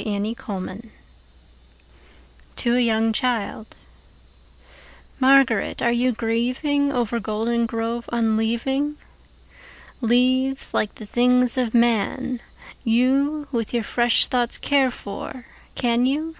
Spring 0.00 0.26
and 0.26 0.38
Fall 0.38 0.78
to 2.56 2.74
a 2.76 2.80
young 2.80 3.12
childMÁRGARÉT, 3.12 3.66
áre 5.74 5.94
you 5.94 6.14
gríevingOver 6.14 7.20
Goldengrove 7.20 8.06
unleaving? 8.10 8.94
Leáves, 10.00 10.72
líke 10.72 10.94
the 10.94 11.04
things 11.04 11.58
of 11.58 11.74
man, 11.74 12.40
youWith 12.86 13.74
your 13.74 13.82
fresh 13.82 14.26
thoughts 14.26 14.56
care 14.56 14.90
for, 14.90 15.44
can 15.74 16.06
you? 16.06 16.34